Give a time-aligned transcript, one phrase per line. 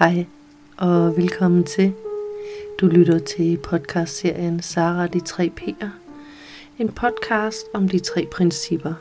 [0.00, 0.26] Hej
[0.76, 1.92] og velkommen til.
[2.80, 5.86] Du lytter til podcastserien Sara de tre P'er.
[6.78, 8.94] En podcast om de tre principper.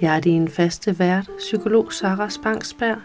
[0.00, 2.96] Jeg er din faste vært, psykolog Sara Spangsberg,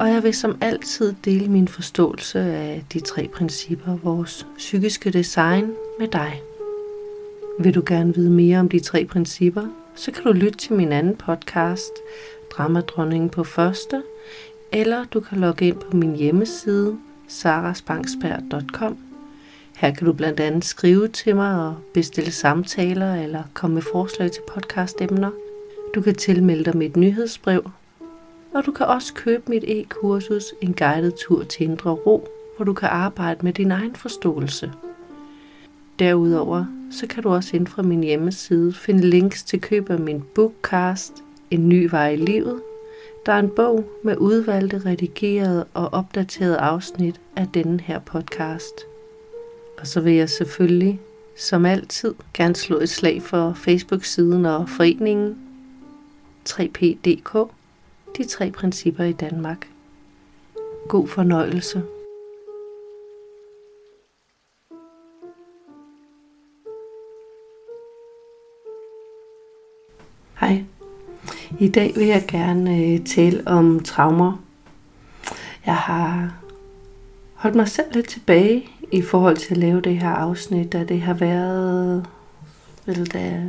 [0.00, 5.72] og jeg vil som altid dele min forståelse af de tre principper, vores psykiske design,
[5.98, 6.42] med dig.
[7.58, 10.92] Vil du gerne vide mere om de tre principper, så kan du lytte til min
[10.92, 11.92] anden podcast,
[12.50, 14.02] Dramadronningen på første,
[14.72, 16.98] eller du kan logge ind på min hjemmeside,
[17.28, 18.98] saraspangsberg.com.
[19.76, 24.30] Her kan du blandt andet skrive til mig og bestille samtaler eller komme med forslag
[24.30, 25.30] til podcastemner.
[25.94, 27.70] Du kan tilmelde dig mit nyhedsbrev,
[28.54, 32.72] og du kan også købe mit e-kursus En guided tur til indre ro, hvor du
[32.72, 34.72] kan arbejde med din egen forståelse.
[35.98, 40.22] Derudover så kan du også ind fra min hjemmeside finde links til køb af min
[40.34, 41.12] bookcast
[41.50, 42.60] En ny vej i livet,
[43.26, 48.74] der er en bog med udvalgte, redigerede og opdaterede afsnit af denne her podcast.
[49.78, 51.00] Og så vil jeg selvfølgelig,
[51.36, 55.38] som altid, gerne slå et slag for Facebook-siden og foreningen
[56.48, 57.48] 3PDK,
[58.16, 59.68] de tre principper i Danmark.
[60.88, 61.82] God fornøjelse.
[70.40, 70.64] Hej.
[71.58, 74.42] I dag vil jeg gerne øh, tale om traumer.
[75.66, 76.34] Jeg har
[77.34, 81.00] holdt mig selv lidt tilbage i forhold til at lave det her afsnit, da det
[81.00, 82.06] har været,
[82.86, 83.42] vel, da,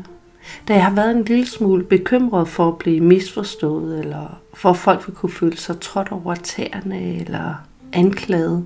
[0.68, 4.78] da jeg har været en lille smule bekymret for at blive misforstået, eller for at
[4.78, 7.54] folk vil kunne føle sig trådt over tæerne, eller
[7.94, 8.66] anklaget.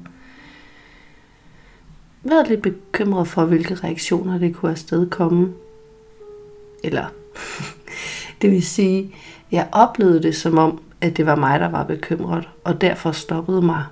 [2.23, 5.53] Været lidt bekymret for, hvilke reaktioner det kunne afstedkomme.
[6.83, 7.05] Eller
[8.41, 9.15] det vil sige,
[9.51, 13.61] jeg oplevede det som om, at det var mig, der var bekymret, og derfor stoppede
[13.61, 13.83] mig.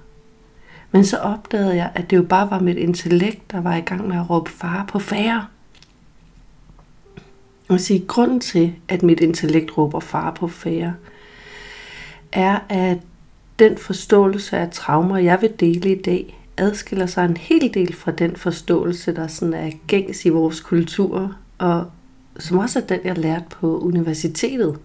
[0.92, 4.08] Men så opdagede jeg, at det jo bare var mit intellekt, der var i gang
[4.08, 5.46] med at råbe far på færre.
[7.70, 10.94] Og sige, grunden til, at mit intellekt råber far på færre,
[12.32, 12.98] er, at
[13.60, 18.12] den forståelse af traumer, jeg vil dele i dag, adskiller sig en hel del fra
[18.12, 21.86] den forståelse, der sådan er gængs i vores kultur, og
[22.40, 24.80] som også er den, jeg lærte på universitetet.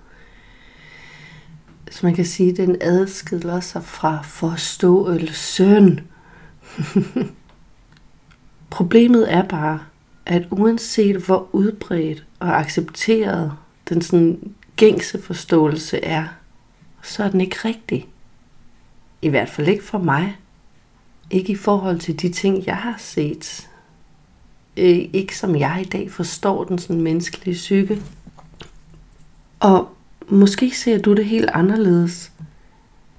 [1.90, 6.00] Så man kan sige, den adskiller sig fra forståelsen.
[8.70, 9.80] Problemet er bare,
[10.26, 13.52] at uanset hvor udbredt og accepteret
[13.88, 16.24] den sådan gængse forståelse er,
[17.02, 18.08] så er den ikke rigtig.
[19.22, 20.36] I hvert fald ikke for mig.
[21.30, 23.67] Ikke i forhold til de ting, jeg har set
[24.78, 28.02] øh, ikke som jeg i dag forstår den sådan menneskelige psyke.
[29.60, 29.88] Og
[30.28, 32.32] måske ser du det helt anderledes.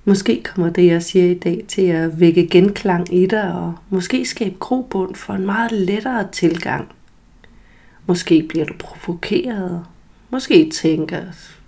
[0.06, 4.26] Måske kommer det, jeg siger i dag, til at vække genklang i dig, og måske
[4.26, 6.88] skabe grobund for en meget lettere tilgang.
[8.06, 9.86] Måske bliver du provokeret.
[10.30, 11.22] Måske tænker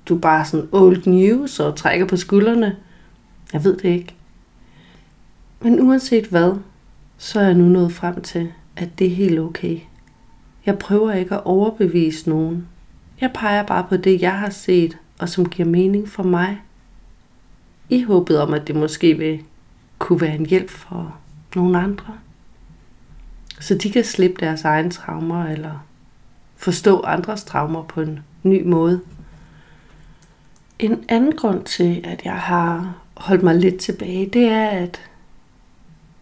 [0.10, 2.76] du bare sådan old news og trækker på skuldrene.
[3.54, 4.16] Jeg ved det ikke.
[5.62, 6.54] Men uanset hvad,
[7.18, 9.80] så er jeg nu nået frem til, at det er helt okay.
[10.66, 12.68] Jeg prøver ikke at overbevise nogen.
[13.22, 16.62] Jeg peger bare på det, jeg har set, og som giver mening for mig.
[17.90, 19.42] I håbet om, at det måske vil
[20.00, 21.18] kunne være en hjælp for
[21.56, 22.14] nogle andre.
[23.60, 25.86] Så de kan slippe deres egne traumer, eller
[26.56, 29.02] forstå andres traumer på en ny måde.
[30.80, 35.11] En anden grund til, at jeg har holdt mig lidt tilbage, det er, at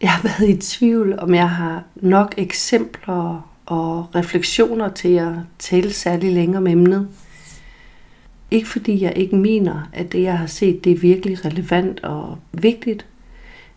[0.01, 5.93] jeg har været i tvivl, om jeg har nok eksempler og refleksioner til at tale
[5.93, 7.07] særlig længere om emnet.
[8.51, 12.37] Ikke fordi jeg ikke mener, at det jeg har set, det er virkelig relevant og
[12.51, 13.05] vigtigt,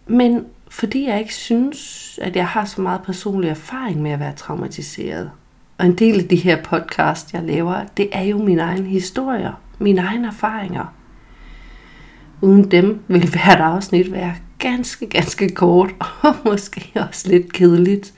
[0.07, 4.35] men fordi jeg ikke synes, at jeg har så meget personlig erfaring med at være
[4.37, 5.31] traumatiseret.
[5.79, 9.53] Og en del af de her podcast, jeg laver, det er jo mine egne historier,
[9.79, 10.95] mine egne erfaringer.
[12.41, 18.15] Uden dem vil hvert afsnit være ganske, ganske kort og måske også lidt kedeligt.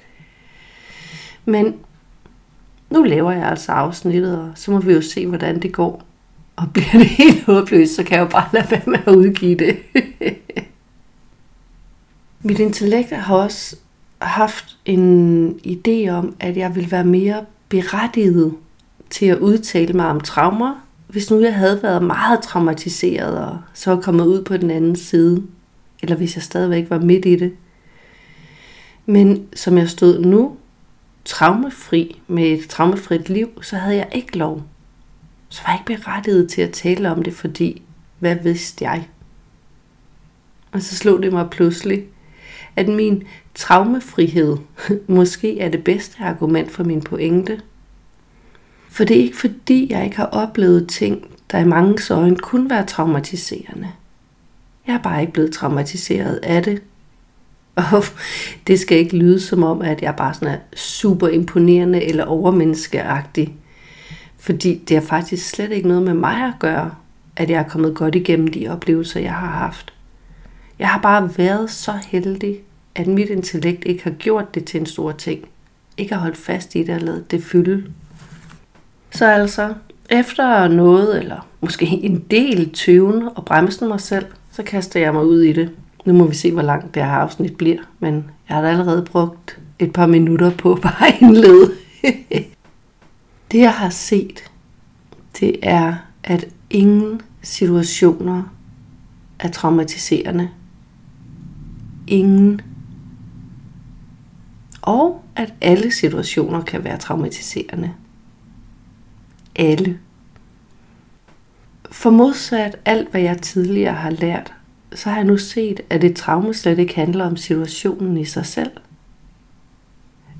[1.44, 1.75] Men
[2.91, 6.02] nu laver jeg altså afsnittet, og så må vi jo se, hvordan det går.
[6.56, 9.55] Og bliver det helt håbløst, så kan jeg jo bare lade være med at udgive
[9.55, 9.79] det.
[12.46, 13.76] Mit intellekt har også
[14.23, 18.55] haft en idé om, at jeg vil være mere berettiget
[19.11, 20.75] til at udtale mig om traumer,
[21.08, 24.96] hvis nu jeg havde været meget traumatiseret og så var kommet ud på den anden
[24.96, 25.43] side,
[26.05, 27.53] eller hvis jeg stadigvæk var midt i det.
[29.06, 30.56] Men som jeg stod nu,
[31.25, 34.62] traumefri med et traumefrit liv, så havde jeg ikke lov.
[35.49, 37.83] Så var jeg ikke berettiget til at tale om det, fordi
[38.19, 39.09] hvad vidste jeg?
[40.73, 42.05] Og så slog det mig pludselig,
[42.77, 43.23] at min
[43.55, 44.56] traumefrihed
[45.09, 47.61] måske er det bedste argument for min pointe.
[48.89, 52.71] For det er ikke fordi, jeg ikke har oplevet ting, der i mange øjne kunne
[52.71, 53.93] være traumatiserende.
[54.86, 56.82] Jeg er bare ikke blevet traumatiseret af det.
[57.75, 58.04] Og
[58.66, 63.54] det skal ikke lyde som om, at jeg bare sådan er super imponerende eller overmenneskeagtig.
[64.38, 66.94] Fordi det har faktisk slet ikke noget med mig at gøre,
[67.36, 69.92] at jeg er kommet godt igennem de oplevelser, jeg har haft.
[70.78, 72.60] Jeg har bare været så heldig,
[72.94, 75.48] at mit intellekt ikke har gjort det til en stor ting.
[75.96, 77.84] Ikke har holdt fast i det og lavet det fylde.
[79.10, 79.75] Så altså,
[80.10, 85.25] efter noget, eller måske en del tøven og bremsen mig selv, så kaster jeg mig
[85.25, 85.71] ud i det.
[86.05, 88.15] Nu må vi se, hvor langt det her afsnit bliver, men
[88.49, 91.73] jeg har da allerede brugt et par minutter på bare indlede.
[93.53, 94.53] det jeg har set,
[95.41, 98.43] det er, at ingen situationer
[99.39, 100.49] er traumatiserende.
[102.06, 102.61] Ingen.
[104.83, 107.93] Og at alle situationer kan være traumatiserende.
[109.56, 109.99] Alle.
[111.94, 114.55] For modsat alt, hvad jeg tidligere har lært,
[114.94, 118.46] så har jeg nu set, at et traume slet ikke handler om situationen i sig
[118.46, 118.70] selv.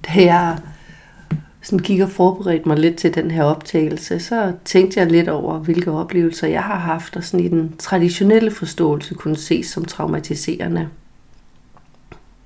[0.07, 0.59] Da jeg
[1.63, 5.59] sådan gik og forberedte mig lidt til den her optagelse, så tænkte jeg lidt over,
[5.59, 10.89] hvilke oplevelser jeg har haft, og sådan i den traditionelle forståelse kunne ses som traumatiserende.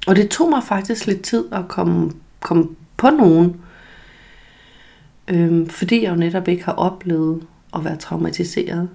[0.06, 3.60] Og det tog mig faktisk lidt tid at komme, komme på nogen,
[5.28, 7.42] øhm, fordi jeg jo netop ikke har oplevet
[7.76, 8.88] at være traumatiseret.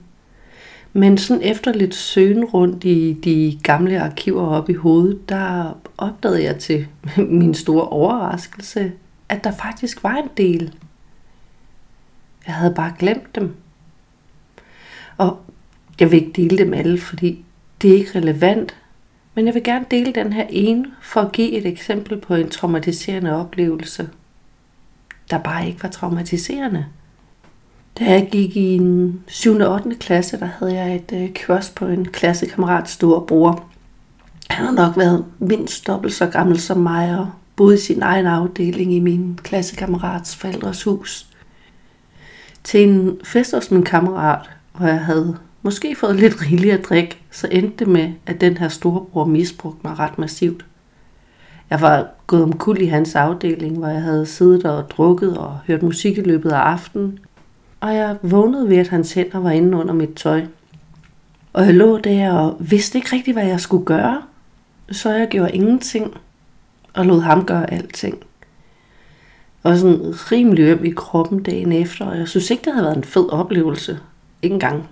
[0.94, 6.44] Men sådan efter lidt søgen rundt i de gamle arkiver op i hovedet, der opdagede
[6.44, 6.88] jeg til
[7.40, 8.92] min store overraskelse,
[9.30, 10.74] at der faktisk var en del.
[12.48, 13.56] Jeg havde bare glemt dem.
[15.18, 15.40] Og
[16.00, 17.46] jeg vil ikke dele dem alle, fordi
[17.82, 18.76] det er ikke relevant.
[19.36, 22.50] Men jeg vil gerne dele den her ene for at give et eksempel på en
[22.50, 24.10] traumatiserende oplevelse,
[25.30, 26.86] der bare ikke var traumatiserende.
[28.00, 29.56] Da jeg gik i en 7.
[29.60, 29.96] og 8.
[30.00, 33.64] klasse, der havde jeg et øh, kiosk på en klassekammerats store bror.
[34.50, 38.26] Han har nok været mindst dobbelt så gammel som mig og boede i sin egen
[38.26, 41.28] afdeling i min klassekammerats forældres hus.
[42.64, 47.18] Til en fest hos min kammerat, hvor jeg havde måske fået lidt rigeligt at drikke,
[47.32, 50.66] så endte det med, at den her storebror misbrugte mig ret massivt.
[51.70, 55.84] Jeg var gået omkuld i hans afdeling, hvor jeg havde siddet og drukket og hørt
[55.84, 57.20] musik i løbet af aftenen,
[57.84, 60.46] og jeg vågnede ved, at hans hænder var inde under mit tøj.
[61.54, 64.22] Og jeg lå der og vidste ikke rigtigt, hvad jeg skulle gøre,
[64.92, 66.18] så jeg gjorde ingenting
[66.94, 68.24] og lod ham gøre alting.
[69.64, 70.02] Og sådan
[70.32, 73.30] rimelig øm i kroppen dagen efter, og jeg synes ikke, det havde været en fed
[73.30, 74.00] oplevelse.
[74.42, 74.90] Ikke engang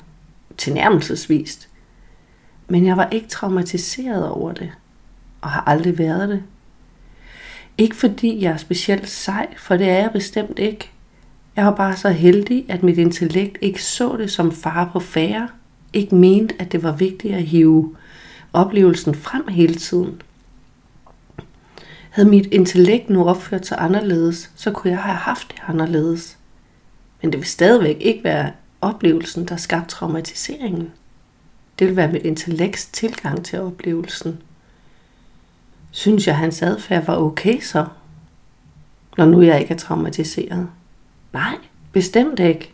[0.57, 1.69] tilnærmelsesvist.
[2.67, 4.71] Men jeg var ikke traumatiseret over det,
[5.41, 6.43] og har aldrig været det.
[7.77, 10.91] Ikke fordi jeg er specielt sej, for det er jeg bestemt ikke.
[11.55, 15.49] Jeg var bare så heldig, at mit intellekt ikke så det som fare på færre,
[15.93, 17.95] ikke mente, at det var vigtigt at hive
[18.53, 20.21] oplevelsen frem hele tiden.
[22.09, 26.37] Havde mit intellekt nu opført sig anderledes, så kunne jeg have haft det anderledes.
[27.21, 30.91] Men det vil stadigvæk ikke være oplevelsen, der skabte traumatiseringen.
[31.79, 34.41] Det vil være mit intellekts tilgang til oplevelsen.
[35.91, 37.85] Synes jeg, hans adfærd var okay så?
[39.17, 40.67] Når nu jeg ikke er traumatiseret.
[41.33, 41.55] Nej,
[41.91, 42.73] bestemt ikke.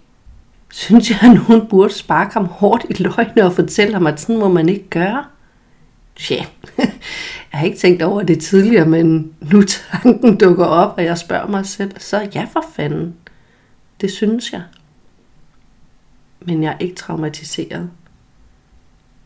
[0.72, 4.38] Synes jeg, at nogen burde sparke ham hårdt i løgne og fortælle ham, at sådan
[4.38, 5.26] må man ikke gøre?
[6.16, 6.36] Tja,
[6.78, 11.48] jeg har ikke tænkt over det tidligere, men nu tanken dukker op, og jeg spørger
[11.48, 13.16] mig selv, så ja for fanden.
[14.02, 14.64] Det synes jeg.
[16.42, 17.90] Men jeg er ikke traumatiseret.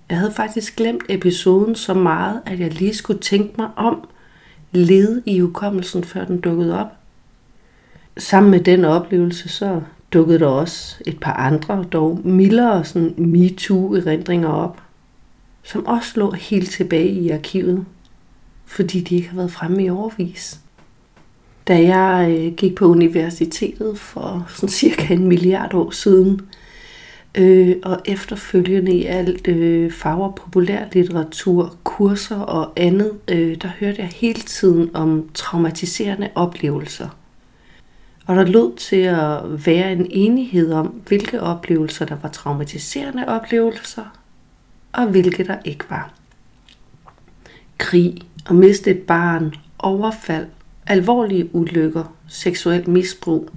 [0.10, 4.08] Jeg havde faktisk glemt episoden så meget, at jeg lige skulle tænke mig om,
[4.72, 7.01] lede i hukommelsen, før den dukkede op.
[8.18, 9.82] Sammen med den oplevelse, så
[10.14, 14.82] dukkede der også et par andre, dog mildere sådan MeToo-erindringer op,
[15.64, 17.86] som også lå helt tilbage i arkivet,
[18.66, 20.60] fordi de ikke har været fremme i overvis.
[21.68, 26.42] Da jeg øh, gik på universitetet for sådan cirka en milliard år siden,
[27.36, 34.02] øh, og efterfølgende i alt øh, farver populær litteratur, kurser og andet, øh, der hørte
[34.02, 37.08] jeg hele tiden om traumatiserende oplevelser–
[38.26, 44.06] og der lød til at være en enighed om, hvilke oplevelser der var traumatiserende oplevelser,
[44.92, 46.14] og hvilke der ikke var.
[47.78, 48.18] Krig,
[48.50, 50.48] at miste et barn, overfald,
[50.88, 53.50] alvorlige ulykker, seksuel misbrug,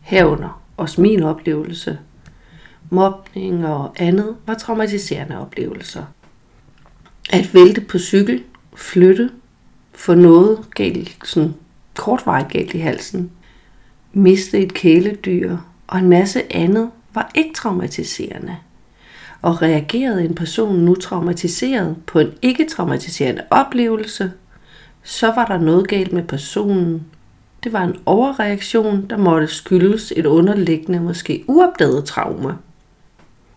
[0.00, 1.98] herunder også min oplevelse,
[2.90, 6.04] mobning og andet var traumatiserende oplevelser.
[7.32, 8.42] At vælte på cykel,
[8.74, 9.30] flytte,
[9.92, 11.54] få noget galt, sådan
[11.96, 13.30] kortvarigt galt i halsen,
[14.12, 18.56] miste et kæledyr og en masse andet var ikke traumatiserende.
[19.42, 24.32] Og reagerede en person nu traumatiseret på en ikke-traumatiserende oplevelse,
[25.02, 27.06] så var der noget galt med personen.
[27.64, 32.54] Det var en overreaktion, der måtte skyldes et underliggende, måske uopdaget traume.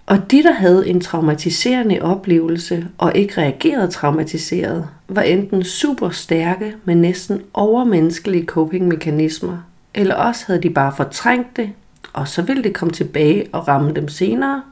[0.06, 6.76] Og de, der havde en traumatiserende oplevelse og ikke reagerede traumatiseret, var enten super stærke
[6.86, 9.58] med næsten overmenneskelige coping-mekanismer,
[9.94, 11.72] eller også havde de bare fortrængt det,
[12.14, 14.64] og så ville det komme tilbage og ramme dem senere.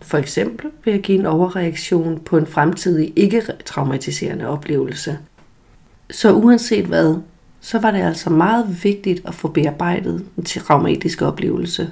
[0.00, 5.18] For eksempel ved at give en overreaktion på en fremtidig ikke-traumatiserende oplevelse.
[6.10, 7.16] Så uanset hvad,
[7.60, 11.90] så var det altså meget vigtigt at få bearbejdet en traumatisk oplevelse.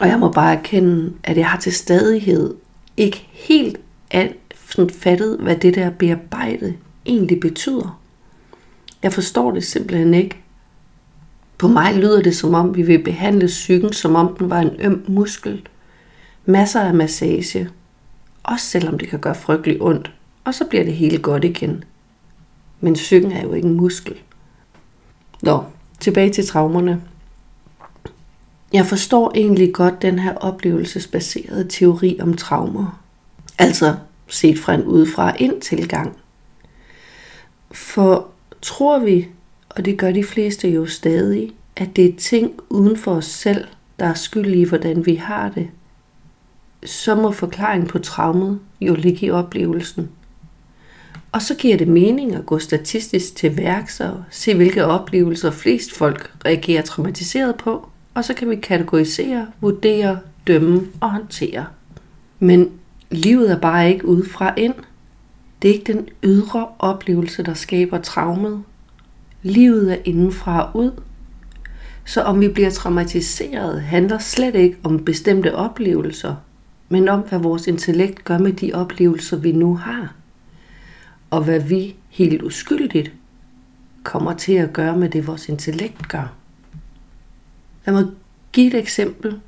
[0.00, 2.54] Og jeg må bare erkende, at jeg har til stadighed
[2.96, 3.80] ikke helt
[4.92, 6.74] fattet, hvad det der bearbejde
[7.06, 8.00] egentlig betyder.
[9.02, 10.41] Jeg forstår det simpelthen ikke.
[11.62, 14.76] På mig lyder det som om, vi vil behandle psyken, som om den var en
[14.80, 15.68] øm muskel.
[16.46, 17.68] Masser af massage.
[18.42, 20.12] Også selvom det kan gøre frygtelig ondt.
[20.44, 21.84] Og så bliver det hele godt igen.
[22.80, 24.14] Men psyken er jo ikke en muskel.
[25.42, 25.64] Nå,
[26.00, 27.02] tilbage til traumerne.
[28.72, 33.00] Jeg forstår egentlig godt den her oplevelsesbaserede teori om traumer.
[33.58, 33.94] Altså
[34.28, 36.16] set fra en udefra ind tilgang.
[37.72, 38.28] For
[38.62, 39.28] tror vi,
[39.76, 43.64] og det gør de fleste jo stadig, at det er ting uden for os selv,
[43.98, 45.68] der er skyld i, hvordan vi har det,
[46.84, 50.08] så må forklaringen på traumet jo ligge i oplevelsen.
[51.32, 55.92] Og så giver det mening at gå statistisk til værks og se, hvilke oplevelser flest
[55.92, 61.66] folk reagerer traumatiseret på, og så kan vi kategorisere, vurdere, dømme og håndtere.
[62.38, 62.70] Men
[63.10, 64.74] livet er bare ikke udefra ind.
[65.62, 68.62] Det er ikke den ydre oplevelse, der skaber traumet.
[69.42, 70.90] Livet er indenfra og ud.
[72.04, 76.34] Så om vi bliver traumatiseret, handler slet ikke om bestemte oplevelser,
[76.88, 80.14] men om, hvad vores intellekt gør med de oplevelser, vi nu har.
[81.30, 83.12] Og hvad vi helt uskyldigt
[84.02, 86.32] kommer til at gøre med det, vores intellekt gør.
[87.86, 88.06] Lad mig
[88.52, 89.40] give et eksempel.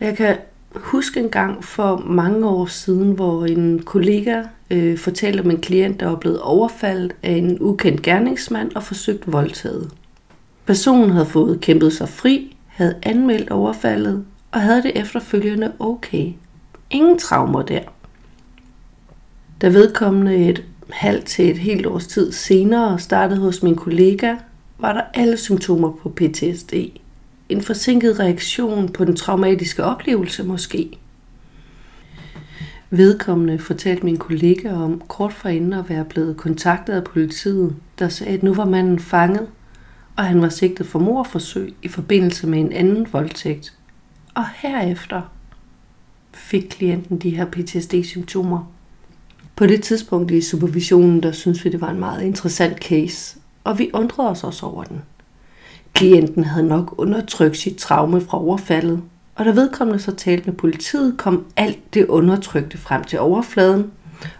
[0.00, 0.36] Jeg kan
[0.74, 6.00] huske en gang for mange år siden, hvor en kollega øh, fortalte om en klient,
[6.00, 9.90] der var blevet overfaldet af en ukendt gerningsmand og forsøgt voldtaget.
[10.66, 16.32] Personen havde fået kæmpet sig fri, havde anmeldt overfaldet og havde det efterfølgende okay.
[16.90, 17.80] Ingen traumer der.
[19.60, 24.34] Da vedkommende et halvt til et helt års tid senere startede hos min kollega,
[24.78, 26.74] var der alle symptomer på PTSD
[27.48, 30.98] en forsinket reaktion på den traumatiske oplevelse måske.
[32.90, 38.32] Vedkommende fortalte min kollega om kort forinden at være blevet kontaktet af politiet, der sagde,
[38.32, 39.48] at nu var manden fanget,
[40.16, 43.72] og han var sigtet for morforsøg i forbindelse med en anden voldtægt.
[44.34, 45.22] Og herefter
[46.34, 48.72] fik klienten de her PTSD-symptomer.
[49.56, 53.78] På det tidspunkt i supervisionen, der synes vi, det var en meget interessant case, og
[53.78, 55.02] vi undrede os også over den.
[55.94, 59.02] Klienten havde nok undertrykt sit traume fra overfaldet,
[59.34, 63.90] og da vedkommende så talte med politiet, kom alt det undertrykte frem til overfladen,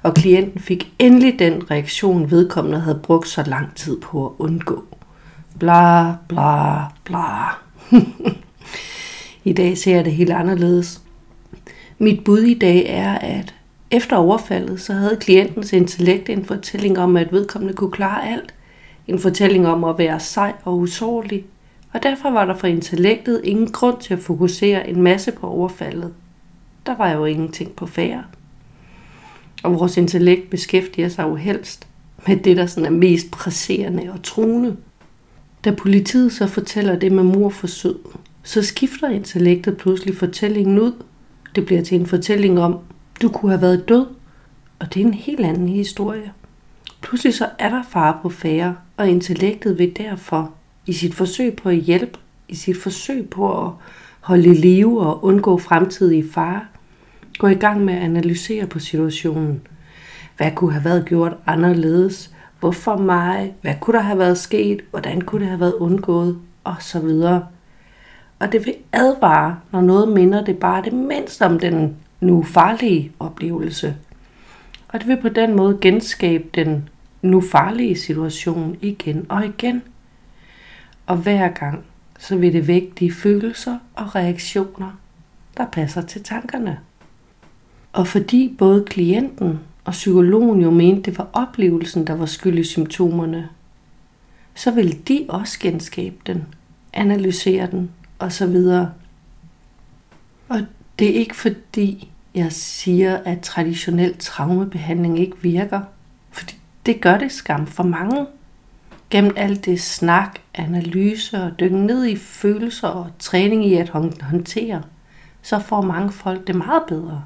[0.03, 4.85] og klienten fik endelig den reaktion, vedkommende havde brugt så lang tid på at undgå.
[5.59, 7.57] Bla, bla, bla.
[9.51, 11.01] I dag ser jeg det helt anderledes.
[11.99, 13.55] Mit bud i dag er, at
[13.91, 18.55] efter overfaldet, så havde klientens intellekt en fortælling om, at vedkommende kunne klare alt–
[19.09, 21.45] en fortælling om at være sej og usårlig,
[21.93, 26.13] og derfor var der for intellektet ingen grund til at fokusere en masse på overfaldet.
[26.87, 28.25] Der var jo ingenting på færre.
[29.63, 31.87] Og vores intellekt beskæftiger sig jo helst
[32.27, 34.77] med det, der sådan er mest presserende og truende.
[35.65, 37.97] Da politiet så fortæller det med morforsøg,
[38.43, 40.93] så skifter intellektet pludselig fortællingen ud.
[41.55, 42.79] Det bliver til en fortælling om,
[43.23, 44.07] du kunne have været død,
[44.79, 46.33] og det er en helt anden historie.
[47.01, 50.53] Pludselig så er der fare på færre, og intellektet vil derfor
[50.87, 53.73] i sit forsøg på at hjælpe, i sit forsøg på at
[54.21, 56.61] holde i live og undgå fremtidige fare,
[57.39, 59.63] gå i gang med at analysere på situationen.
[60.37, 62.31] Hvad kunne have været gjort anderledes?
[62.61, 63.55] Hvorfor mig?
[63.63, 64.81] Hvad kunne der have været sket?
[64.91, 66.39] Hvordan kunne det have været undgået?
[66.65, 67.47] Og så videre.
[68.39, 73.13] Og det vil advare, når noget minder det bare det mindste om den nu farlige
[73.19, 73.97] oplevelse.
[74.89, 76.89] Og det vil på den måde genskabe den
[77.25, 79.83] nu farlige situation igen og igen.
[81.07, 81.85] Og hver gang,
[82.19, 84.99] så vil det vække de følelser og reaktioner,
[85.57, 86.79] der passer til tankerne.
[87.93, 92.65] Og fordi både klienten og psykologen jo mente, det var oplevelsen, der var skyld i
[92.65, 93.49] symptomerne,
[94.55, 96.45] så ville de også genskabe den,
[96.93, 98.57] analysere den osv.
[100.49, 100.61] Og
[100.99, 105.81] det er ikke fordi, jeg siger, at traditionel traumebehandling ikke virker.
[106.87, 108.27] Det gør det skam for mange.
[109.11, 113.89] Gennem alt det snak, analyse og dykke ned i følelser og træning i at
[114.23, 114.83] håndtere,
[115.43, 117.25] så får mange folk det meget bedre.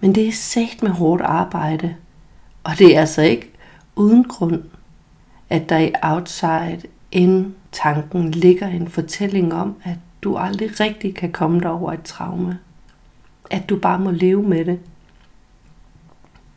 [0.00, 1.94] Men det er sagt med hårdt arbejde,
[2.64, 3.52] og det er altså ikke
[3.96, 4.62] uden grund,
[5.50, 6.82] at der i outside
[7.12, 12.02] in tanken ligger en fortælling om, at du aldrig rigtig kan komme dig over et
[12.02, 12.58] traume.
[13.50, 14.80] At du bare må leve med det.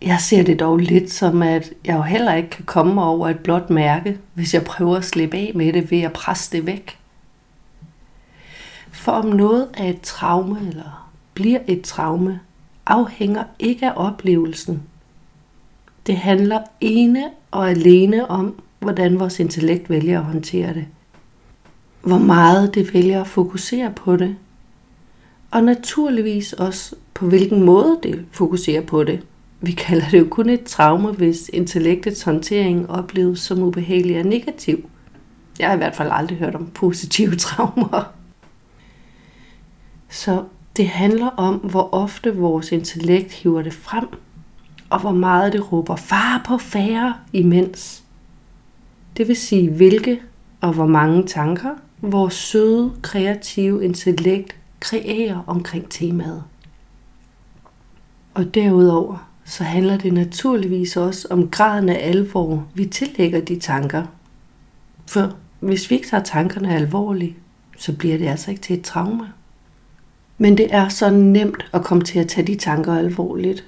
[0.06, 3.40] Jeg ser det dog lidt som, at jeg jo heller ikke kan komme over et
[3.40, 7.00] blåt mærke, hvis jeg prøver at slippe af med det ved at presse det væk.
[8.92, 12.40] For om noget er et traume eller bliver et traume,
[12.86, 14.84] afhænger ikke af oplevelsen.
[16.08, 20.86] Det handler ene og alene om, hvordan vores intellekt vælger at håndtere det.
[22.02, 24.36] Hvor meget det vælger at fokusere på det.
[25.52, 29.24] Og naturligvis også på hvilken måde det fokuserer på det.
[29.66, 34.90] Vi kalder det jo kun et traume, hvis intellektets håndtering opleves som ubehagelig og negativ.
[35.60, 38.14] Jeg har i hvert fald aldrig hørt om positive traumer.
[40.10, 40.44] Så
[40.78, 44.08] det handler om, hvor ofte vores intellekt hiver det frem,
[44.90, 48.04] og hvor meget det råber far på færre imens.
[49.18, 50.22] Det vil sige, hvilke
[50.62, 56.44] og hvor mange tanker vores søde, kreative intellekt kreerer omkring temaet.
[58.34, 64.04] Og derudover så handler det naturligvis også om graden af alvor, vi tillægger de tanker.
[65.08, 67.36] For hvis vi ikke tager tankerne alvorligt,
[67.78, 69.28] så bliver det altså ikke til et traume.
[70.38, 73.66] Men det er så nemt at komme til at tage de tanker alvorligt.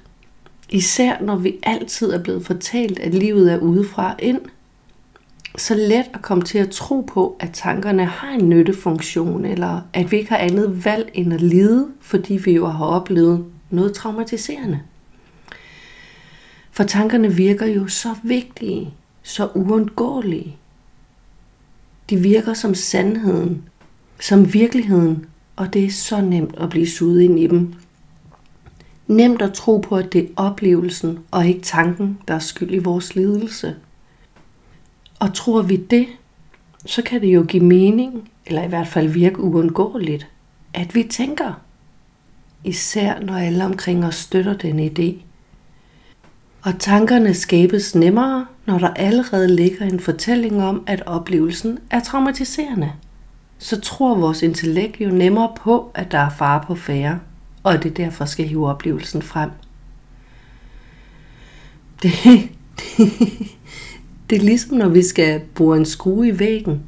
[0.70, 4.42] Især når vi altid er blevet fortalt, at livet er udefra ind.
[5.58, 10.12] Så let at komme til at tro på, at tankerne har en nyttefunktion, eller at
[10.12, 14.80] vi ikke har andet valg end at lide, fordi vi jo har oplevet noget traumatiserende.
[16.76, 20.56] For tankerne virker jo så vigtige, så uundgåelige.
[22.10, 23.64] De virker som sandheden,
[24.20, 27.74] som virkeligheden, og det er så nemt at blive suget ind i dem.
[29.08, 32.78] Nemt at tro på, at det er oplevelsen og ikke tanken, der er skyld i
[32.78, 33.76] vores lidelse.
[35.20, 36.08] Og tror vi det,
[36.86, 40.28] så kan det jo give mening, eller i hvert fald virke uundgåeligt,
[40.74, 41.62] at vi tænker.
[42.64, 45.25] Især når alle omkring os støtter den idé.
[46.66, 52.92] Og tankerne skabes nemmere, når der allerede ligger en fortælling om, at oplevelsen er traumatiserende
[53.58, 57.20] så tror vores intellekt jo nemmere på, at der er fare på færre,
[57.64, 59.50] og at det derfor skal hive oplevelsen frem.
[62.04, 62.50] Det, det,
[64.30, 66.84] det er ligesom når vi skal bore en skrue i væggen.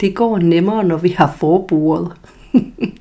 [0.00, 2.12] Det går nemmere, når vi har forboret.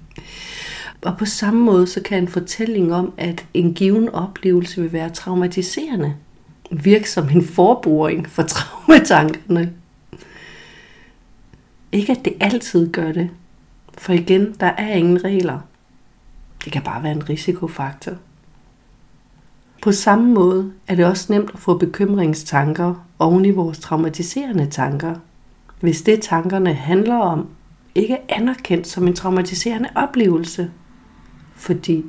[1.08, 5.10] og på samme måde så kan en fortælling om, at en given oplevelse vil være
[5.10, 6.16] traumatiserende,
[6.72, 9.74] virke som en forboring for traumatankerne.
[11.92, 13.30] Ikke at det altid gør det.
[13.98, 15.60] For igen, der er ingen regler.
[16.66, 18.14] Det kan bare være en risikofaktor.
[19.82, 25.16] På samme måde er det også nemt at få bekymringstanker oven i vores traumatiserende tanker,
[25.80, 27.48] hvis det tankerne handler om,
[27.96, 30.72] ikke er anerkendt som en traumatiserende oplevelse.
[31.58, 32.06] Fordi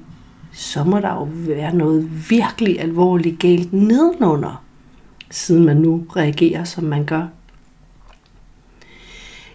[0.52, 4.64] så må der jo være noget virkelig alvorligt galt nedenunder,
[5.30, 7.26] siden man nu reagerer, som man gør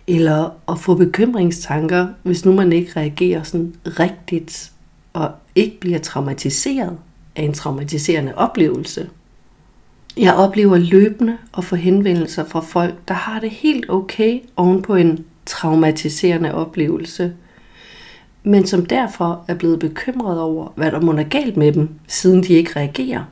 [0.08, 4.72] eller at få bekymringstanker, hvis nu man ikke reagerer sådan rigtigt,
[5.14, 6.98] og ikke bliver traumatiseret
[7.36, 9.10] af en traumatiserende oplevelse.
[10.18, 14.96] Jeg oplever løbende at få henvendelser fra folk, der har det helt okay oven på
[14.96, 17.34] en traumatiserende oplevelse,
[18.44, 22.44] men som derfor er blevet bekymret over, hvad der må er galt med dem, siden
[22.44, 23.24] de ikke reagerer,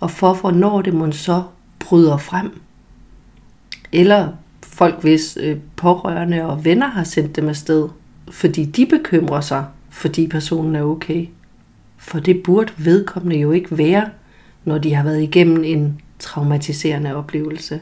[0.00, 1.42] og for hvornår det må så
[1.78, 2.60] bryder frem.
[3.92, 4.28] Eller
[4.62, 7.88] folk, hvis øh, pårørende og venner har sendt dem afsted,
[8.30, 11.28] fordi de bekymrer sig, fordi personen er okay.
[11.96, 14.10] For det burde vedkommende jo ikke være,
[14.64, 17.80] når de har været igennem en traumatiserende oplevelse.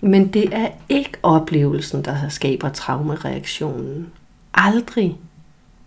[0.00, 4.06] Men det er ikke oplevelsen, der skaber traumereaktionen.
[4.54, 5.18] Aldrig.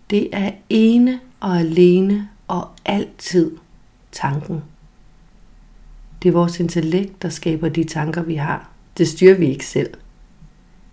[0.09, 3.51] Det er ene og alene og altid
[4.11, 4.63] tanken.
[6.23, 8.69] Det er vores intellekt, der skaber de tanker, vi har.
[8.97, 9.93] Det styrer vi ikke selv.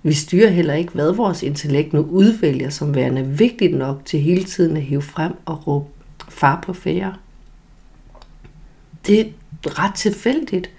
[0.02, 4.44] Vi styrer heller ikke, hvad vores intellekt nu udvælger som værende vigtigt nok til hele
[4.44, 5.88] tiden at hive frem og råbe
[6.28, 7.14] far på færre.
[9.06, 9.24] Det er
[9.64, 10.70] ret tilfældigt.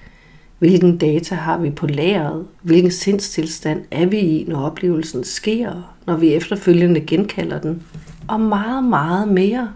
[0.64, 2.46] Hvilken data har vi på lageret?
[2.62, 7.84] Hvilken sindstilstand er vi i, når oplevelsen sker, når vi efterfølgende genkalder den?
[8.28, 9.72] Og meget, meget mere.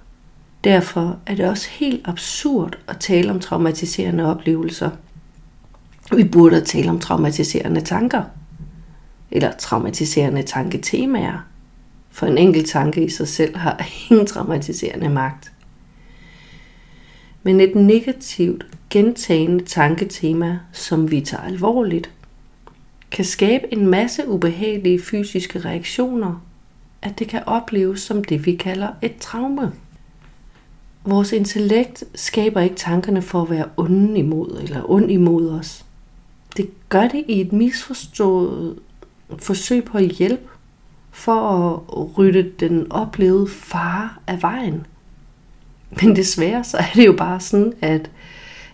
[0.63, 4.89] Derfor er det også helt absurd at tale om traumatiserende oplevelser.
[6.15, 8.23] Vi burde tale om traumatiserende tanker.
[9.31, 11.45] Eller traumatiserende tanketemaer.
[12.11, 15.51] For en enkelt tanke i sig selv har ingen traumatiserende magt.
[17.47, 22.11] Men et negativt, gentagende tanketema, som vi tager alvorligt,
[23.11, 26.41] kan skabe en masse ubehagelige fysiske reaktioner,
[27.01, 29.73] at det kan opleves som det, vi kalder et traume.
[31.05, 35.85] Vores intellekt skaber ikke tankerne for at være onde imod eller ond imod os.
[36.57, 38.79] Det gør det i et misforstået
[39.37, 40.49] forsøg på at hjælpe
[41.11, 44.85] for at rydde den oplevede fare af vejen.
[46.01, 48.09] Men desværre så er det jo bare sådan, at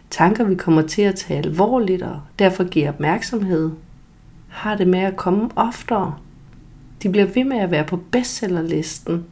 [0.10, 3.71] tanker, vi kommer til at tage alvorligt og derfor giver opmærksomhed,
[4.47, 6.15] har det med at komme oftere.
[7.04, 9.26] De bliver ved med at være på bestsellerlisten,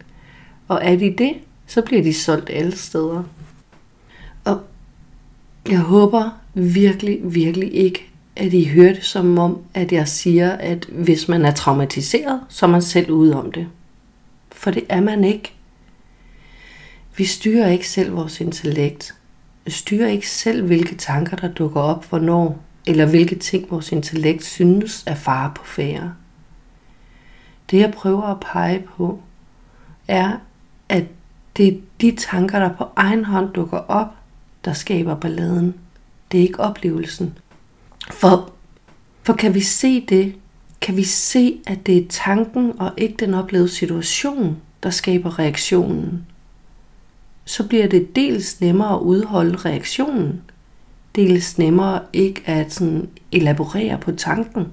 [0.67, 1.33] og er de det,
[1.67, 3.23] så bliver de solgt alle steder.
[4.45, 4.61] Og
[5.69, 10.85] jeg håber virkelig, virkelig ikke, at I hører det som om, at jeg siger, at
[10.85, 13.67] hvis man er traumatiseret, så er man selv ude om det.
[14.51, 15.53] For det er man ikke.
[17.17, 19.15] Vi styrer ikke selv vores intellekt.
[19.65, 24.45] Vi styrer ikke selv, hvilke tanker, der dukker op, hvornår, eller hvilke ting vores intellekt
[24.45, 26.13] synes er fare på færre.
[27.71, 29.19] Det jeg prøver at pege på,
[30.08, 30.38] er,
[30.89, 31.04] at
[31.58, 34.08] det er de tanker, der på egen hånd dukker op,
[34.65, 35.76] der skaber balladen.
[36.32, 37.38] Det er ikke oplevelsen.
[38.12, 38.54] For,
[39.24, 40.36] for kan vi se det,
[40.82, 46.26] kan vi se, at det er tanken og ikke den oplevede situation, der skaber reaktionen,
[47.45, 50.41] så bliver det dels nemmere at udholde reaktionen,
[51.15, 54.67] dels nemmere ikke at sådan elaborere på tanken.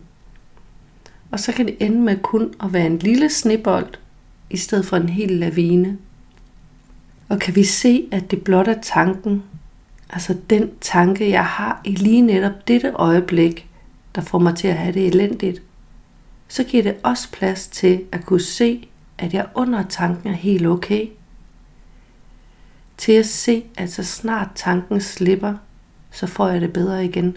[1.31, 3.95] Og så kan det ende med kun at være en lille snebold,
[4.51, 5.99] i stedet for en hel lavine.
[7.29, 9.43] Og kan vi se, at det blot er tanken,
[10.11, 13.67] altså den tanke, jeg har i lige netop dette øjeblik,
[14.15, 15.63] der får mig til at have det elendigt,
[16.49, 20.67] så giver det også plads til at kunne se, at jeg under tanken er helt
[20.67, 21.09] okay.
[22.99, 25.55] Til at se, at så snart tanken slipper,
[26.11, 27.37] så får jeg det bedre igen.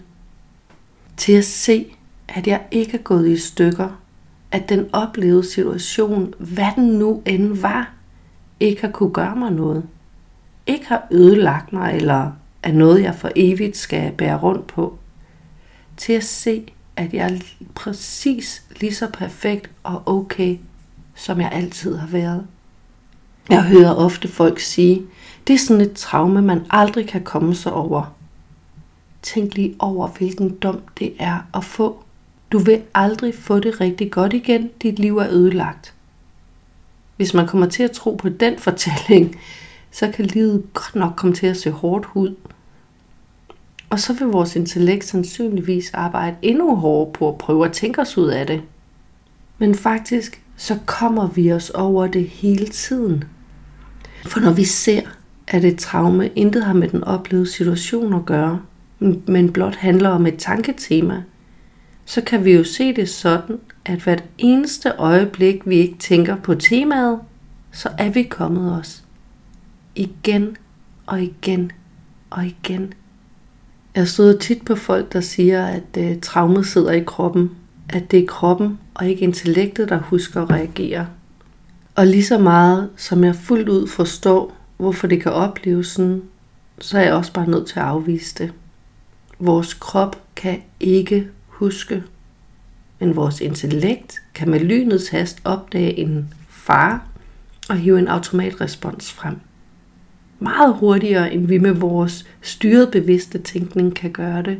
[1.16, 1.96] Til at se,
[2.28, 4.00] at jeg ikke er gået i stykker,
[4.50, 7.92] at den oplevede situation, hvad den nu end var,
[8.60, 9.84] ikke har kunne gøre mig noget.
[10.66, 12.30] Ikke har ødelagt mig, eller
[12.62, 14.98] er noget, jeg for evigt skal bære rundt på.
[15.96, 17.38] Til at se, at jeg er
[17.74, 20.58] præcis lige så perfekt og okay,
[21.14, 22.46] som jeg altid har været.
[23.48, 25.02] Jeg hører ofte folk sige,
[25.46, 28.14] det er sådan et traume, man aldrig kan komme sig over.
[29.22, 32.02] Tænk lige over, hvilken dom det er at få.
[32.52, 34.70] Du vil aldrig få det rigtig godt igen.
[34.82, 35.94] Dit liv er ødelagt.
[37.16, 39.40] Hvis man kommer til at tro på den fortælling,
[39.90, 42.34] så kan livet godt nok komme til at se hårdt ud.
[43.90, 48.18] Og så vil vores intellekt sandsynligvis arbejde endnu hårdere på at prøve at tænke os
[48.18, 48.62] ud af det.
[49.58, 53.24] Men faktisk, så kommer vi os over det hele tiden.
[54.26, 55.02] For når vi ser,
[55.48, 58.60] at et traume intet har med den oplevede situation at gøre,
[59.26, 61.22] men blot handler om et tanketema,
[62.04, 66.54] så kan vi jo se det sådan, at hvert eneste øjeblik, vi ikke tænker på
[66.54, 67.18] temaet,
[67.72, 69.04] så er vi kommet os.
[69.94, 70.56] Igen
[71.06, 71.72] og igen
[72.30, 72.92] og igen.
[73.94, 77.50] Jeg støder tit på folk, der siger, at øh, traumet sidder i kroppen.
[77.88, 81.06] At det er kroppen og ikke intellektet, der husker at reagere.
[81.94, 86.22] Og lige så meget, som jeg fuldt ud forstår, hvorfor det kan opleves sådan,
[86.78, 88.52] så er jeg også bare nødt til at afvise det.
[89.38, 92.02] Vores krop kan ikke huske,
[92.98, 97.06] men vores intellekt kan med lynets hast opdage en far
[97.68, 99.36] og hive en automatrespons frem.
[100.38, 104.58] Meget hurtigere, end vi med vores styret bevidste tænkning kan gøre det.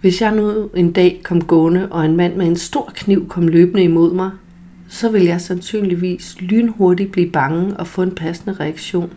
[0.00, 3.48] Hvis jeg nu en dag kom gående, og en mand med en stor kniv kom
[3.48, 4.30] løbende imod mig,
[4.92, 9.12] så vil jeg sandsynligvis lynhurtigt blive bange og få en passende reaktion.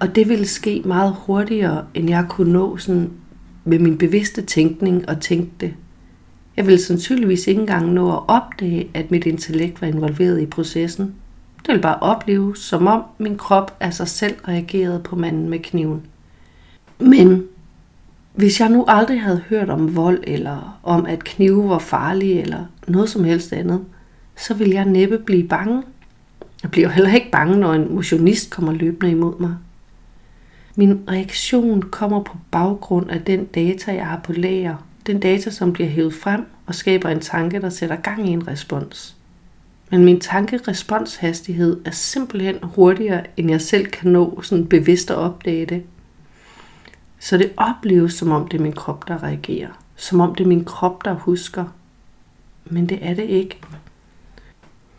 [0.00, 3.10] Og det ville ske meget hurtigere, end jeg kunne nå sådan
[3.64, 5.74] med min bevidste tænkning og tænke det.
[6.56, 11.14] Jeg ville sandsynligvis ikke engang nå at opdage, at mit intellekt var involveret i processen.
[11.58, 15.58] Det ville bare opleve, som om min krop af sig selv reagerede på manden med
[15.58, 16.02] kniven.
[16.98, 17.44] Men
[18.34, 22.64] hvis jeg nu aldrig havde hørt om vold, eller om at knive var farlige, eller
[22.88, 23.80] noget som helst andet,
[24.36, 25.82] så vil jeg næppe blive bange.
[26.62, 29.54] Jeg bliver heller ikke bange, når en motionist kommer løbende imod mig.
[30.74, 34.76] Min reaktion kommer på baggrund af den data, jeg har på lager.
[35.06, 38.48] Den data, som bliver hævet frem og skaber en tanke, der sætter gang i en
[38.48, 39.16] respons.
[39.90, 45.66] Men min tankeresponshastighed er simpelthen hurtigere, end jeg selv kan nå sådan bevidst at opdage
[45.66, 45.82] det.
[47.18, 49.68] Så det opleves, som om det er min krop, der reagerer.
[49.96, 51.64] Som om det er min krop, der husker.
[52.64, 53.58] Men det er det ikke.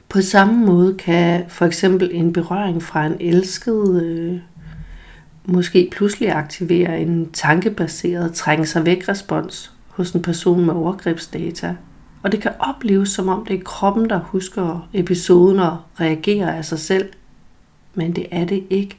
[0.10, 4.40] På samme måde kan for eksempel en berøring fra en elsket øh,
[5.46, 11.76] måske pludselig aktivere en tankebaseret trænge sig væk respons hos en person med overgrebsdata.
[12.24, 16.66] Og det kan opleves som om det er kroppen, der husker episoden og reagerer af
[16.66, 17.10] sig selv.
[17.94, 18.98] Men det er det ikke.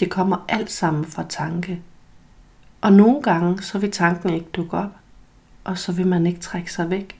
[0.00, 1.80] Det kommer alt sammen fra tanke.
[2.80, 4.90] Og nogle gange, så vil tanken ikke dukke op,
[5.64, 7.15] og så vil man ikke trække sig væk.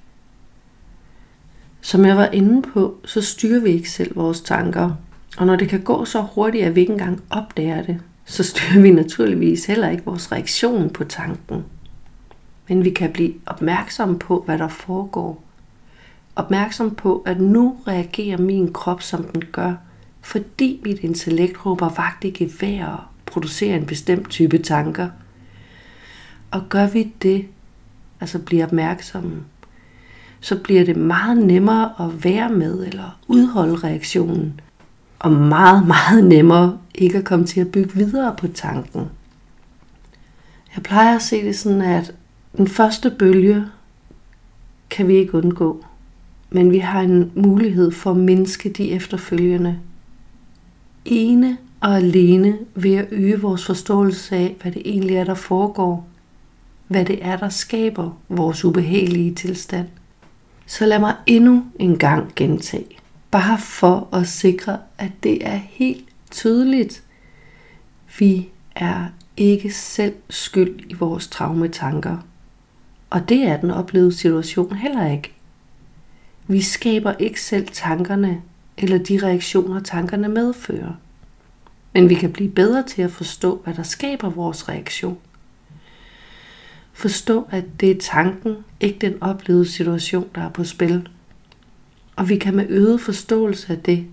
[1.86, 4.90] Som jeg var inde på, så styrer vi ikke selv vores tanker.
[5.38, 8.80] Og når det kan gå så hurtigt, at vi ikke engang opdager det, så styrer
[8.82, 11.64] vi naturligvis heller ikke vores reaktion på tanken.
[12.68, 15.44] Men vi kan blive opmærksom på, hvad der foregår.
[16.36, 19.74] Opmærksom på, at nu reagerer min krop, som den gør,
[20.20, 25.08] fordi mit intellekt råber vagt i gevær og producerer en bestemt type tanker.
[26.50, 27.46] Og gør vi det,
[28.20, 29.42] altså bliver opmærksomme,
[30.46, 34.60] så bliver det meget nemmere at være med eller udholde reaktionen.
[35.18, 39.00] Og meget, meget nemmere ikke at komme til at bygge videre på tanken.
[40.74, 42.14] Jeg plejer at se det sådan, at
[42.56, 43.64] den første bølge
[44.90, 45.84] kan vi ikke undgå,
[46.50, 49.78] men vi har en mulighed for at mindske de efterfølgende.
[51.04, 56.08] Ene og alene ved at øge vores forståelse af, hvad det egentlig er, der foregår.
[56.88, 59.86] Hvad det er, der skaber vores ubehagelige tilstand.
[60.66, 62.86] Så lad mig endnu en gang gentage.
[63.30, 67.02] Bare for at sikre, at det er helt tydeligt.
[68.18, 72.16] Vi er ikke selv skyld i vores traumetanker.
[73.10, 75.32] Og det er den oplevede situation heller ikke.
[76.46, 78.42] Vi skaber ikke selv tankerne
[78.78, 80.92] eller de reaktioner, tankerne medfører.
[81.92, 85.18] Men vi kan blive bedre til at forstå, hvad der skaber vores reaktion.
[86.96, 91.08] Forstå, at det er tanken, ikke den oplevede situation, der er på spil.
[92.16, 94.06] Og vi kan med øget forståelse af det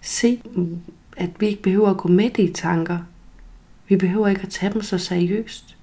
[0.00, 0.42] se,
[1.16, 2.98] at vi ikke behøver at gå med de tanker.
[3.88, 5.76] Vi behøver ikke at tage dem så seriøst.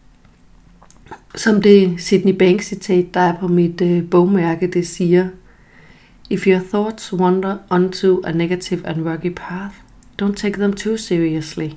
[1.36, 5.28] Som det Sydney Banks citat, der er på mit øh, bogmærke, det siger,
[6.30, 9.76] If your thoughts wander onto a negative and rocky path,
[10.22, 11.70] don't take them too seriously.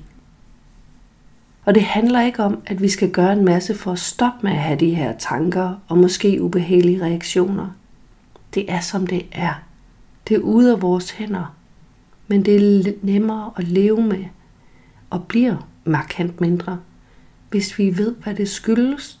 [1.67, 4.51] Og det handler ikke om, at vi skal gøre en masse for at stoppe med
[4.51, 7.67] at have de her tanker og måske ubehagelige reaktioner.
[8.53, 9.63] Det er som det er.
[10.27, 11.55] Det er ude af vores hænder.
[12.27, 14.25] Men det er nemmere at leve med
[15.09, 16.79] og bliver markant mindre,
[17.49, 19.19] hvis vi ved, hvad det skyldes.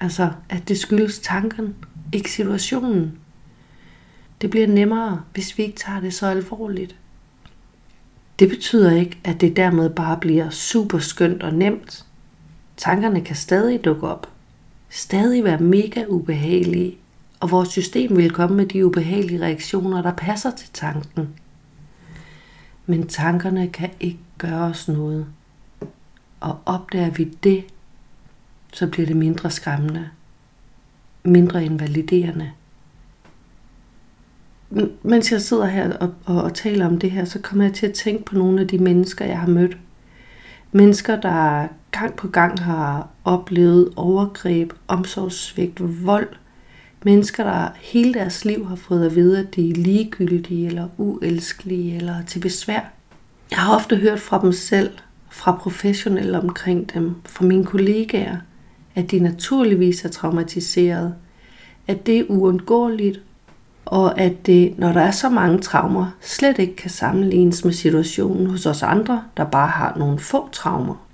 [0.00, 1.74] Altså, at det skyldes tanken,
[2.12, 3.18] ikke situationen.
[4.40, 6.96] Det bliver nemmere, hvis vi ikke tager det så alvorligt.
[8.38, 12.06] Det betyder ikke, at det dermed bare bliver super skønt og nemt.
[12.76, 14.28] Tankerne kan stadig dukke op.
[14.88, 16.96] Stadig være mega ubehagelige.
[17.40, 21.28] Og vores system vil komme med de ubehagelige reaktioner, der passer til tanken.
[22.86, 25.26] Men tankerne kan ikke gøre os noget.
[26.40, 27.64] Og opdager vi det,
[28.72, 30.08] så bliver det mindre skræmmende.
[31.24, 32.52] Mindre invaliderende
[35.02, 37.86] mens jeg sidder her og, og, og taler om det her, så kommer jeg til
[37.86, 39.76] at tænke på nogle af de mennesker, jeg har mødt.
[40.72, 46.28] Mennesker, der gang på gang har oplevet overgreb, omsorgssvigt, vold.
[47.04, 51.96] Mennesker, der hele deres liv har fået at vide, at de er ligegyldige eller uelskelige
[51.96, 52.92] eller til besvær.
[53.50, 54.90] Jeg har ofte hørt fra dem selv,
[55.30, 58.36] fra professionelle omkring dem, fra mine kollegaer,
[58.94, 61.14] at de naturligvis er traumatiseret,
[61.86, 63.22] at det er uundgåeligt
[63.84, 68.46] og at det, når der er så mange traumer, slet ikke kan sammenlignes med situationen
[68.46, 71.06] hos os andre, der bare har nogle få traumer.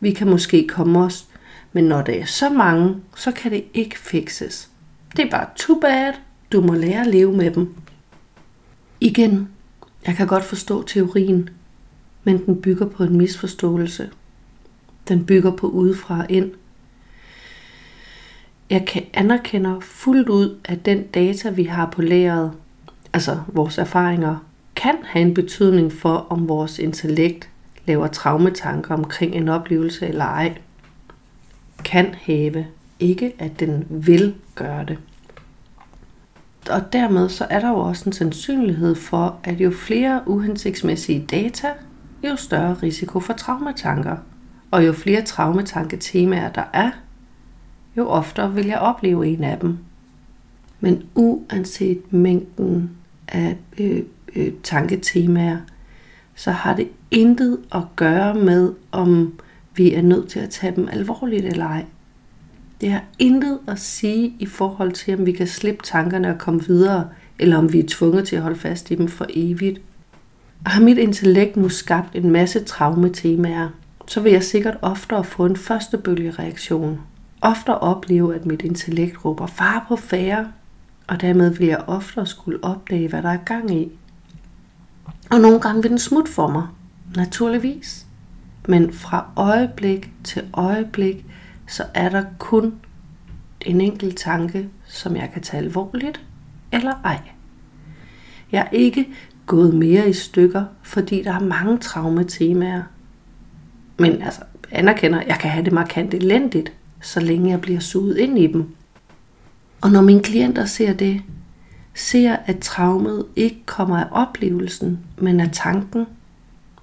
[0.00, 1.26] Vi kan måske komme os,
[1.72, 4.70] men når der er så mange, så kan det ikke fikses.
[5.16, 6.12] Det er bare too bad.
[6.52, 7.74] Du må lære at leve med dem.
[9.00, 9.48] Igen,
[10.06, 11.50] jeg kan godt forstå teorien,
[12.24, 14.10] men den bygger på en misforståelse.
[15.08, 16.50] Den bygger på udefra ind–
[18.70, 22.52] jeg kan anerkender fuldt ud, at den data, vi har på lageret,
[23.12, 24.36] altså vores erfaringer,
[24.76, 27.48] kan have en betydning for, om vores intellekt
[27.86, 30.58] laver traumetanker omkring en oplevelse eller ej.
[31.84, 32.66] Kan have,
[33.00, 34.98] ikke at den vil gøre det.
[36.70, 41.72] Og dermed så er der jo også en sandsynlighed for, at jo flere uhensigtsmæssige data
[42.24, 44.16] jo større risiko for traumatanker.
[44.70, 46.90] Og jo flere traumetanke temaer der er,
[47.98, 49.78] jo oftere vil jeg opleve en af dem.
[50.80, 52.90] Men uanset mængden
[53.28, 54.02] af øh,
[54.36, 55.58] øh, tanketemaer,
[56.34, 59.32] så har det intet at gøre med, om
[59.76, 61.84] vi er nødt til at tage dem alvorligt eller ej.
[62.80, 66.64] Det har intet at sige i forhold til, om vi kan slippe tankerne og komme
[66.64, 67.08] videre,
[67.38, 69.80] eller om vi er tvunget til at holde fast i dem for evigt.
[70.64, 73.68] Og har mit intellekt nu skabt en masse traumetemaer,
[74.06, 77.00] så vil jeg sikkert oftere få en første bølgereaktion
[77.40, 80.52] ofte opleve, at mit intellekt råber far på færre,
[81.06, 83.98] og dermed vil jeg oftere skulle opdage, hvad der er gang i.
[85.30, 86.66] Og nogle gange vil den smutte for mig,
[87.16, 88.06] naturligvis.
[88.68, 91.26] Men fra øjeblik til øjeblik,
[91.66, 92.74] så er der kun
[93.60, 96.20] en enkelt tanke, som jeg kan tage alvorligt,
[96.72, 97.20] eller ej.
[98.52, 99.08] Jeg er ikke
[99.46, 102.82] gået mere i stykker, fordi der er mange traumatemaer.
[103.98, 108.38] Men altså, anerkender, jeg kan have det markant elendigt, så længe jeg bliver suget ind
[108.38, 108.74] i dem.
[109.80, 111.22] Og når mine klienter ser det,
[111.94, 116.06] ser at traumet ikke kommer af oplevelsen, men af tanken,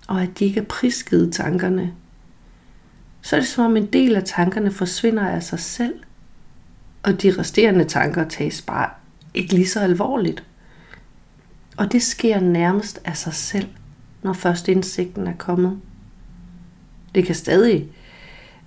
[0.07, 1.93] og at de ikke er prisgivet tankerne,
[3.21, 5.93] så er det som om en del af tankerne forsvinder af sig selv,
[7.03, 8.89] og de resterende tanker tages bare
[9.33, 10.43] ikke lige så alvorligt.
[11.77, 13.67] Og det sker nærmest af sig selv,
[14.23, 15.79] når først indsigten er kommet.
[17.15, 17.89] Det kan stadig,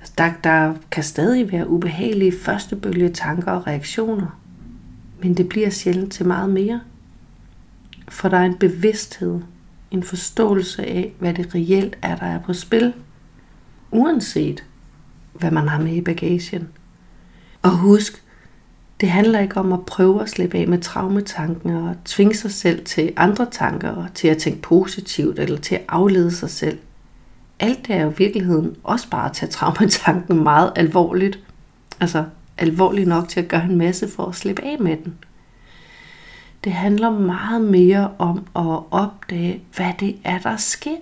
[0.00, 4.40] altså der, der kan stadig være ubehagelige førstebølge tanker og reaktioner,
[5.22, 6.80] men det bliver sjældent til meget mere.
[8.08, 9.40] For der er en bevidsthed,
[9.90, 12.92] en forståelse af, hvad det reelt er, der er på spil,
[13.90, 14.64] uanset
[15.32, 16.68] hvad man har med i bagagen.
[17.62, 18.22] Og husk,
[19.00, 22.84] det handler ikke om at prøve at slippe af med traumetanken og tvinge sig selv
[22.84, 26.78] til andre tanker og til at tænke positivt eller til at aflede sig selv.
[27.60, 31.38] Alt det er jo i virkeligheden også bare at tage traumetanken meget alvorligt.
[32.00, 32.24] Altså
[32.58, 35.14] alvorligt nok til at gøre en masse for at slippe af med den.
[36.64, 40.96] Det handler meget mere om at opdage, hvad det er, der sker.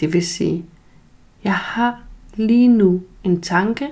[0.00, 0.64] Det vil sige,
[1.44, 2.00] jeg har
[2.34, 3.88] lige nu en tanke,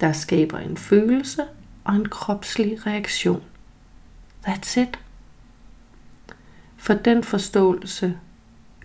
[0.00, 1.42] der skaber en følelse
[1.84, 3.42] og en kropslig reaktion.
[4.46, 4.98] That's it.
[6.76, 8.16] For den forståelse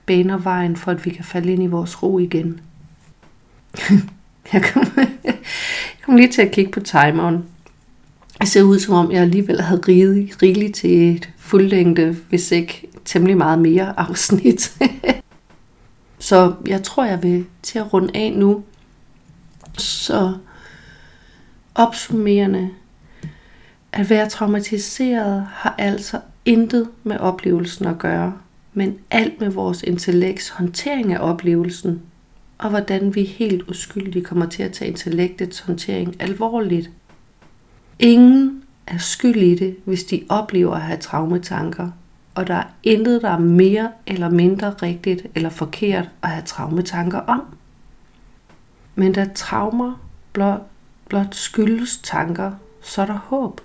[0.05, 2.61] baner vejen for, at vi kan falde ind i vores ro igen.
[4.53, 4.85] jeg, kom,
[5.23, 5.37] jeg
[6.05, 7.45] kom lige til at kigge på timeren.
[8.41, 12.87] Det ser ud som om, jeg alligevel havde riget rigeligt til et fuldlængde, hvis ikke
[13.05, 14.77] temmelig meget mere afsnit.
[16.19, 18.63] Så jeg tror, jeg vil til at runde af nu.
[19.77, 20.33] Så
[21.75, 22.69] opsummerende,
[23.91, 28.33] at være traumatiseret har altså intet med oplevelsen at gøre,
[28.73, 32.01] men alt med vores intellekts håndtering af oplevelsen,
[32.57, 36.89] og hvordan vi helt uskyldigt kommer til at tage intellektets håndtering alvorligt.
[37.99, 41.89] Ingen er skyld i det, hvis de oplever at have traumetanker,
[42.35, 47.19] og der er intet, der er mere eller mindre rigtigt eller forkert at have traumetanker
[47.19, 47.41] om.
[48.95, 50.01] Men da traumer
[50.33, 50.61] blot,
[51.09, 53.61] blot skyldes tanker, så er der håb.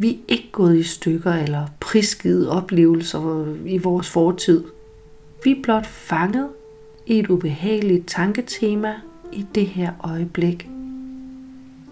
[0.00, 4.64] Vi er ikke gået i stykker eller prisgivet oplevelser i vores fortid.
[5.44, 6.48] Vi er blot fanget
[7.06, 8.94] i et ubehageligt tanketema
[9.32, 10.68] i det her øjeblik.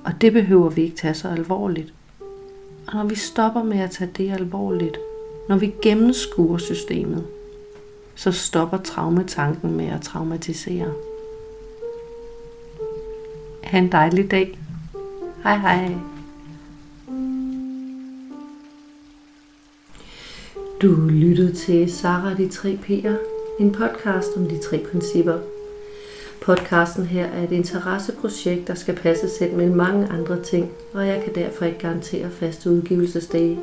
[0.05, 1.93] Og det behøver vi ikke tage så alvorligt.
[2.87, 4.99] Og når vi stopper med at tage det alvorligt,
[5.49, 7.27] når vi gennemskuer systemet,
[8.15, 10.93] så stopper traumetanken med at traumatisere.
[13.63, 14.59] Ha' en dejlig dag.
[15.43, 16.18] Hej hej.
[20.83, 23.15] Du lyttede til Sara de tre P'er,
[23.61, 25.39] en podcast om de tre principper.
[26.41, 31.23] Podcasten her er et interesseprojekt, der skal passe selv med mange andre ting, og jeg
[31.25, 33.59] kan derfor ikke garantere faste udgivelsesdage.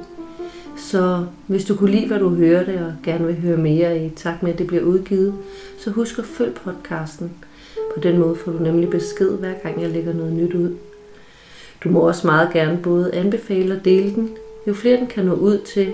[0.77, 4.43] Så hvis du kunne lide, hvad du hørte, og gerne vil høre mere i takt
[4.43, 5.33] med, at det bliver udgivet,
[5.79, 7.31] så husk at følge podcasten.
[7.93, 10.75] På den måde får du nemlig besked, hver gang jeg lægger noget nyt ud.
[11.83, 14.29] Du må også meget gerne både anbefale og dele den.
[14.67, 15.93] Jo flere den kan nå ud til,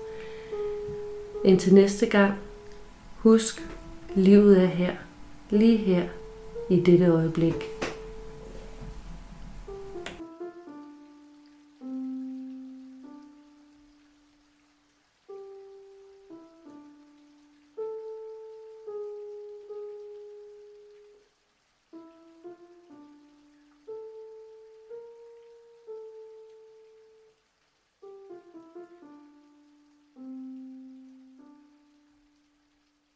[1.43, 2.33] Indtil næste gang,
[3.17, 3.67] husk,
[4.15, 4.95] livet er her,
[5.49, 6.03] lige her
[6.69, 7.70] i dette øjeblik.